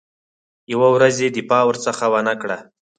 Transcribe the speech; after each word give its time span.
یوه 0.73 0.87
ورځ 0.95 1.15
یې 1.23 1.29
دفاع 1.37 1.63
ورڅخه 1.65 2.05
ونه 2.13 2.33
کړه. 2.41 2.57